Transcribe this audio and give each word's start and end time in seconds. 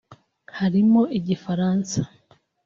harimo 0.57 1.01
Igifaransa 1.17 1.99